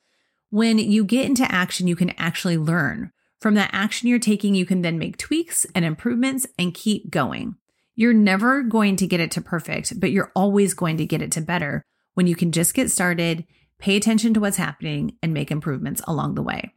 When 0.52 0.80
you 0.80 1.04
get 1.04 1.26
into 1.26 1.52
action, 1.52 1.90
you 1.90 1.98
can 1.98 2.12
actually 2.12 2.58
learn. 2.58 3.12
From 3.42 3.56
that 3.56 3.72
action 3.74 4.08
you're 4.08 4.20
taking, 4.20 4.56
you 4.56 4.66
can 4.66 4.84
then 4.84 4.98
make 4.98 5.18
tweaks 5.18 5.66
and 5.76 5.84
improvements 5.84 6.48
and 6.58 6.74
keep 6.74 7.12
going. 7.12 7.58
You're 7.96 8.14
never 8.14 8.64
going 8.64 8.96
to 8.96 9.06
get 9.06 9.20
it 9.20 9.32
to 9.32 9.42
perfect, 9.42 10.00
but 10.00 10.12
you're 10.12 10.32
always 10.34 10.74
going 10.74 10.96
to 10.96 11.06
get 11.06 11.22
it 11.22 11.34
to 11.34 11.42
better 11.42 11.84
when 12.14 12.26
you 12.26 12.38
can 12.38 12.54
just 12.54 12.74
get 12.74 12.90
started, 12.90 13.44
pay 13.80 13.98
attention 13.98 14.34
to 14.34 14.40
what's 14.40 14.56
happening, 14.56 15.18
and 15.22 15.34
make 15.34 15.52
improvements 15.52 16.02
along 16.08 16.36
the 16.36 16.42
way. 16.42 16.74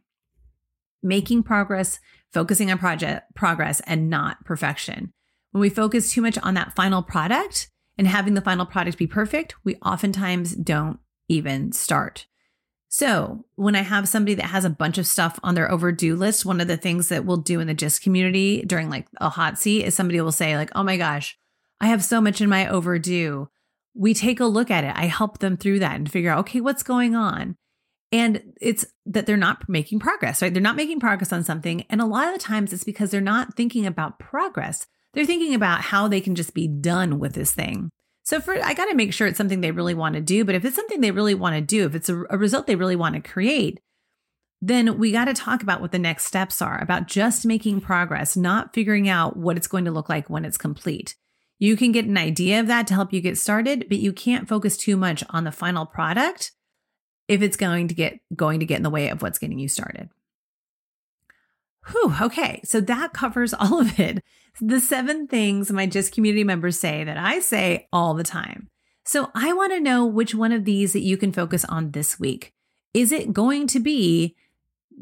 Making 1.01 1.41
progress, 1.43 2.01
focusing 2.33 2.71
on 2.71 2.77
project 2.77 3.35
progress 3.35 3.81
and 3.81 4.09
not 4.09 4.43
perfection. 4.45 5.13
When 5.51 5.61
we 5.61 5.69
focus 5.69 6.11
too 6.11 6.21
much 6.21 6.37
on 6.39 6.53
that 6.53 6.75
final 6.75 7.01
product 7.01 7.69
and 7.97 8.07
having 8.07 8.33
the 8.33 8.41
final 8.41 8.65
product 8.65 8.97
be 8.97 9.07
perfect, 9.07 9.55
we 9.63 9.75
oftentimes 9.77 10.55
don't 10.55 10.99
even 11.27 11.71
start. 11.71 12.27
So, 12.91 13.45
when 13.55 13.75
I 13.75 13.81
have 13.81 14.09
somebody 14.09 14.33
that 14.35 14.47
has 14.47 14.65
a 14.65 14.69
bunch 14.69 14.97
of 14.97 15.05
stuff 15.05 15.39
on 15.43 15.53
their 15.53 15.71
overdue 15.71 16.15
list, 16.15 16.43
one 16.43 16.59
of 16.59 16.67
the 16.67 16.77
things 16.77 17.09
that 17.09 17.23
we'll 17.23 17.37
do 17.37 17.59
in 17.59 17.67
the 17.67 17.75
GYST 17.75 18.01
community 18.01 18.63
during 18.65 18.89
like 18.89 19.07
a 19.21 19.29
hot 19.29 19.59
seat 19.59 19.85
is 19.85 19.93
somebody 19.93 20.19
will 20.19 20.31
say, 20.31 20.57
like, 20.57 20.71
oh 20.73 20.81
my 20.81 20.97
gosh, 20.97 21.37
I 21.79 21.87
have 21.87 22.03
so 22.03 22.19
much 22.19 22.41
in 22.41 22.49
my 22.49 22.67
overdue. 22.67 23.47
We 23.93 24.15
take 24.15 24.39
a 24.39 24.45
look 24.45 24.71
at 24.71 24.83
it. 24.83 24.93
I 24.95 25.05
help 25.05 25.37
them 25.37 25.55
through 25.55 25.79
that 25.79 25.95
and 25.95 26.11
figure 26.11 26.31
out, 26.31 26.39
okay, 26.39 26.61
what's 26.61 26.81
going 26.81 27.15
on? 27.15 27.57
And 28.11 28.53
it's 28.59 28.85
that 29.05 29.25
they're 29.25 29.37
not 29.37 29.69
making 29.69 29.99
progress, 29.99 30.41
right? 30.41 30.51
They're 30.51 30.61
not 30.61 30.75
making 30.75 30.99
progress 30.99 31.31
on 31.31 31.43
something. 31.43 31.83
And 31.89 32.01
a 32.01 32.05
lot 32.05 32.27
of 32.27 32.33
the 32.33 32.39
times 32.39 32.73
it's 32.73 32.83
because 32.83 33.11
they're 33.11 33.21
not 33.21 33.55
thinking 33.55 33.85
about 33.85 34.19
progress. 34.19 34.87
They're 35.13 35.25
thinking 35.25 35.53
about 35.53 35.81
how 35.81 36.07
they 36.07 36.21
can 36.21 36.35
just 36.35 36.53
be 36.53 36.67
done 36.67 37.19
with 37.19 37.33
this 37.33 37.51
thing. 37.51 37.91
So 38.23 38.39
for 38.39 38.53
I 38.63 38.73
got 38.73 38.85
to 38.85 38.95
make 38.95 39.13
sure 39.13 39.27
it's 39.27 39.37
something 39.37 39.61
they 39.61 39.71
really 39.71 39.93
want 39.93 40.15
to 40.15 40.21
do. 40.21 40.43
But 40.43 40.55
if 40.55 40.65
it's 40.65 40.75
something 40.75 41.01
they 41.01 41.11
really 41.11 41.35
want 41.35 41.55
to 41.55 41.61
do, 41.61 41.85
if 41.85 41.95
it's 41.95 42.09
a, 42.09 42.23
a 42.29 42.37
result 42.37 42.67
they 42.67 42.75
really 42.75 42.95
want 42.95 43.15
to 43.15 43.21
create, 43.21 43.79
then 44.61 44.97
we 44.97 45.11
got 45.11 45.25
to 45.25 45.33
talk 45.33 45.63
about 45.63 45.81
what 45.81 45.91
the 45.91 45.99
next 45.99 46.25
steps 46.25 46.61
are 46.61 46.81
about 46.81 47.07
just 47.07 47.45
making 47.45 47.81
progress, 47.81 48.35
not 48.35 48.73
figuring 48.73 49.07
out 49.07 49.37
what 49.37 49.55
it's 49.55 49.67
going 49.67 49.85
to 49.85 49.91
look 49.91 50.09
like 50.09 50.29
when 50.29 50.45
it's 50.45 50.57
complete. 50.57 51.15
You 51.59 51.75
can 51.75 51.91
get 51.91 52.05
an 52.05 52.17
idea 52.17 52.59
of 52.59 52.67
that 52.67 52.87
to 52.87 52.93
help 52.93 53.13
you 53.13 53.21
get 53.21 53.37
started, 53.37 53.85
but 53.89 53.99
you 53.99 54.13
can't 54.13 54.47
focus 54.47 54.77
too 54.77 54.97
much 54.97 55.23
on 55.29 55.43
the 55.43 55.51
final 55.51 55.85
product 55.85 56.51
if 57.29 57.41
it's 57.41 57.55
going 57.55 57.87
to 57.87 57.93
get 57.93 58.19
going 58.35 58.59
to 58.59 58.65
get 58.65 58.77
in 58.77 58.83
the 58.83 58.89
way 58.89 59.07
of 59.07 59.21
what's 59.21 59.39
getting 59.39 59.59
you 59.59 59.69
started. 59.69 60.09
Whew, 61.89 62.13
okay, 62.21 62.59
so 62.65 62.81
that 62.81 63.13
covers 63.13 63.53
all 63.59 63.79
of 63.79 63.97
it 63.97 64.21
the 64.61 64.79
seven 64.79 65.27
things 65.27 65.71
my 65.71 65.87
GYST 65.87 66.11
community 66.11 66.43
members 66.43 66.79
say 66.79 67.03
that 67.03 67.17
I 67.17 67.39
say 67.39 67.87
all 67.93 68.13
the 68.13 68.23
time. 68.23 68.69
So 69.05 69.31
I 69.33 69.53
want 69.53 69.71
to 69.73 69.79
know 69.79 70.05
which 70.05 70.35
one 70.35 70.51
of 70.51 70.65
these 70.65 70.93
that 70.93 71.01
you 71.01 71.17
can 71.17 71.31
focus 71.31 71.65
on 71.65 71.91
this 71.91 72.19
week. 72.19 72.53
Is 72.93 73.11
it 73.11 73.33
going 73.33 73.67
to 73.67 73.79
be 73.79 74.35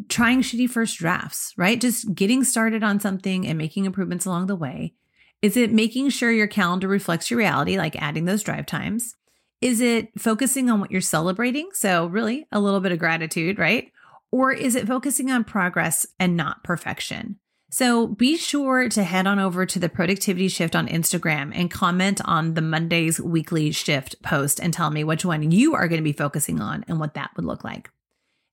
trying 0.09 0.41
shitty 0.41 0.69
first 0.69 0.97
drafts, 0.97 1.53
right? 1.57 1.81
Just 1.81 2.13
getting 2.13 2.43
started 2.43 2.83
on 2.83 2.99
something 2.99 3.47
and 3.47 3.57
making 3.57 3.85
improvements 3.85 4.25
along 4.25 4.47
the 4.47 4.55
way? 4.55 4.93
Is 5.41 5.57
it 5.57 5.71
making 5.71 6.09
sure 6.09 6.31
your 6.31 6.47
calendar 6.47 6.87
reflects 6.87 7.29
your 7.29 7.39
reality, 7.39 7.77
like 7.77 8.01
adding 8.01 8.25
those 8.25 8.43
drive 8.43 8.65
times? 8.65 9.15
Is 9.61 9.81
it 9.81 10.09
focusing 10.19 10.69
on 10.69 10.79
what 10.79 10.91
you're 10.91 11.01
celebrating? 11.01 11.69
So, 11.73 12.07
really, 12.07 12.47
a 12.51 12.59
little 12.59 12.79
bit 12.79 12.91
of 12.91 12.99
gratitude, 12.99 13.57
right? 13.57 13.91
Or 14.31 14.51
is 14.51 14.75
it 14.75 14.87
focusing 14.87 15.31
on 15.31 15.43
progress 15.43 16.05
and 16.19 16.35
not 16.35 16.63
perfection? 16.63 17.39
So 17.69 18.07
be 18.07 18.37
sure 18.37 18.87
to 18.89 19.03
head 19.03 19.27
on 19.27 19.39
over 19.39 19.65
to 19.65 19.79
the 19.79 19.89
Productivity 19.89 20.47
Shift 20.47 20.75
on 20.75 20.87
Instagram 20.87 21.51
and 21.53 21.69
comment 21.69 22.21
on 22.23 22.53
the 22.53 22.61
Monday's 22.61 23.19
weekly 23.19 23.71
shift 23.71 24.21
post 24.21 24.59
and 24.59 24.73
tell 24.73 24.89
me 24.89 25.03
which 25.03 25.25
one 25.25 25.51
you 25.51 25.75
are 25.75 25.89
going 25.89 25.99
to 25.99 26.03
be 26.03 26.13
focusing 26.13 26.61
on 26.61 26.85
and 26.87 26.97
what 26.99 27.15
that 27.15 27.31
would 27.35 27.45
look 27.45 27.65
like. 27.65 27.89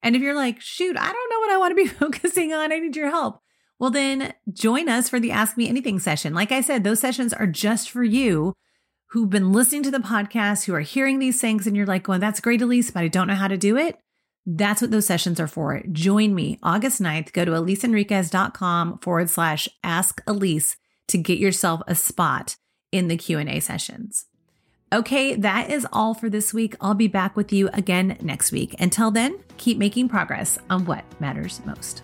And 0.02 0.16
if 0.16 0.22
you're 0.22 0.34
like, 0.34 0.60
shoot, 0.60 0.96
I 0.98 1.12
don't 1.12 1.30
know 1.30 1.38
what 1.38 1.50
I 1.50 1.56
want 1.58 1.70
to 1.70 1.74
be 1.76 1.86
focusing 1.88 2.52
on, 2.52 2.72
I 2.72 2.78
need 2.78 2.96
your 2.96 3.10
help. 3.10 3.40
Well, 3.78 3.90
then 3.90 4.34
join 4.52 4.88
us 4.88 5.08
for 5.08 5.20
the 5.20 5.30
Ask 5.30 5.56
Me 5.56 5.68
Anything 5.68 6.00
session. 6.00 6.34
Like 6.34 6.50
I 6.50 6.60
said, 6.60 6.82
those 6.82 7.00
sessions 7.00 7.32
are 7.32 7.46
just 7.46 7.90
for 7.90 8.02
you 8.02 8.54
who've 9.14 9.30
been 9.30 9.52
listening 9.52 9.84
to 9.84 9.92
the 9.92 9.98
podcast, 9.98 10.64
who 10.64 10.74
are 10.74 10.80
hearing 10.80 11.20
these 11.20 11.40
things, 11.40 11.68
and 11.68 11.76
you're 11.76 11.86
like, 11.86 12.02
going, 12.02 12.18
that's 12.18 12.40
great, 12.40 12.60
Elise, 12.60 12.90
but 12.90 13.04
I 13.04 13.06
don't 13.06 13.28
know 13.28 13.36
how 13.36 13.46
to 13.46 13.56
do 13.56 13.76
it. 13.76 13.96
That's 14.44 14.82
what 14.82 14.90
those 14.90 15.06
sessions 15.06 15.38
are 15.38 15.46
for. 15.46 15.80
Join 15.92 16.34
me 16.34 16.58
August 16.64 17.00
9th. 17.00 17.32
Go 17.32 17.44
to 17.44 17.52
eliseenriquez.com 17.52 18.98
forward 18.98 19.30
slash 19.30 19.68
ask 19.84 20.20
Elise 20.26 20.76
to 21.06 21.16
get 21.16 21.38
yourself 21.38 21.80
a 21.86 21.94
spot 21.94 22.56
in 22.90 23.06
the 23.06 23.16
Q&A 23.16 23.60
sessions. 23.60 24.26
Okay, 24.92 25.36
that 25.36 25.70
is 25.70 25.86
all 25.92 26.14
for 26.14 26.28
this 26.28 26.52
week. 26.52 26.74
I'll 26.80 26.94
be 26.94 27.06
back 27.06 27.36
with 27.36 27.52
you 27.52 27.68
again 27.72 28.16
next 28.20 28.50
week. 28.50 28.74
Until 28.80 29.12
then, 29.12 29.38
keep 29.58 29.78
making 29.78 30.08
progress 30.08 30.58
on 30.70 30.86
what 30.86 31.04
matters 31.20 31.60
most. 31.64 32.02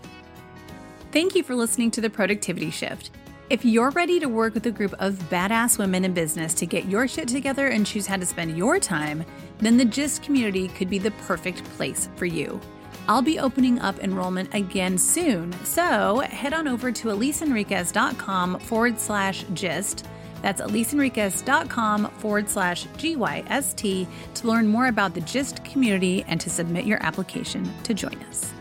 Thank 1.11 1.35
you 1.35 1.43
for 1.43 1.57
listening 1.57 1.91
to 1.91 2.01
the 2.01 2.09
Productivity 2.09 2.71
Shift. 2.71 3.11
If 3.51 3.65
you're 3.65 3.91
ready 3.91 4.21
to 4.21 4.29
work 4.29 4.55
with 4.55 4.67
a 4.67 4.71
group 4.71 4.95
of 5.01 5.15
badass 5.29 5.77
women 5.77 6.05
in 6.05 6.15
business 6.15 6.55
to 6.55 6.67
get 6.67 6.85
your 6.85 7.09
shit 7.09 7.27
together 7.27 7.67
and 7.67 7.85
choose 7.85 8.07
how 8.07 8.17
to 8.17 8.25
spend 8.25 8.57
your 8.57 8.79
time, 8.79 9.25
then 9.59 9.77
the 9.77 9.85
GYST 9.85 10.23
community 10.23 10.69
could 10.69 10.89
be 10.89 11.01
the 11.01 11.11
perfect 11.27 11.65
place 11.77 12.09
for 12.15 12.27
you. 12.27 12.61
I'll 13.09 13.23
be 13.23 13.41
opening 13.41 13.81
up 13.81 13.99
enrollment 13.99 14.55
again 14.55 14.97
soon, 14.97 15.53
so 15.65 16.21
head 16.21 16.53
on 16.53 16.69
over 16.69 16.93
to 16.93 17.09
eliseenriquez.com 17.09 18.61
forward 18.61 19.01
slash 19.01 19.45
gist. 19.53 20.07
That's 20.43 20.61
eliseenriquez.com 20.61 22.09
forward 22.19 22.49
slash 22.49 22.87
GYST 22.87 24.07
to 24.35 24.47
learn 24.47 24.69
more 24.69 24.87
about 24.87 25.13
the 25.13 25.23
GYST 25.23 25.65
community 25.65 26.25
and 26.29 26.41
to 26.41 26.51
submit 26.51 26.87
your 26.87 27.05
application 27.05 27.69
to 27.83 27.95
join 27.95 28.15
us. 28.29 28.53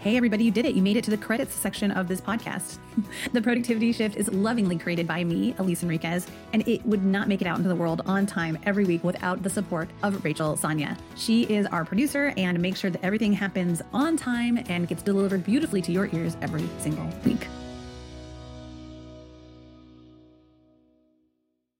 Hey, 0.00 0.16
everybody, 0.16 0.44
you 0.44 0.50
did 0.50 0.64
it. 0.64 0.74
You 0.74 0.80
made 0.80 0.96
it 0.96 1.04
to 1.04 1.10
the 1.10 1.18
credits 1.18 1.54
section 1.54 1.90
of 1.90 2.08
this 2.08 2.22
podcast. 2.22 2.78
the 3.34 3.42
Productivity 3.42 3.92
Shift 3.92 4.16
is 4.16 4.32
lovingly 4.32 4.78
created 4.78 5.06
by 5.06 5.22
me, 5.24 5.54
Elise 5.58 5.82
Enriquez, 5.82 6.26
and 6.54 6.66
it 6.66 6.82
would 6.86 7.04
not 7.04 7.28
make 7.28 7.42
it 7.42 7.46
out 7.46 7.58
into 7.58 7.68
the 7.68 7.76
world 7.76 8.00
on 8.06 8.24
time 8.24 8.56
every 8.64 8.86
week 8.86 9.04
without 9.04 9.42
the 9.42 9.50
support 9.50 9.90
of 10.02 10.24
Rachel 10.24 10.56
Sanya. 10.56 10.96
She 11.16 11.42
is 11.42 11.66
our 11.66 11.84
producer 11.84 12.32
and 12.38 12.58
makes 12.60 12.80
sure 12.80 12.88
that 12.88 13.04
everything 13.04 13.34
happens 13.34 13.82
on 13.92 14.16
time 14.16 14.64
and 14.70 14.88
gets 14.88 15.02
delivered 15.02 15.44
beautifully 15.44 15.82
to 15.82 15.92
your 15.92 16.08
ears 16.14 16.34
every 16.40 16.66
single 16.78 17.06
week. 17.26 17.46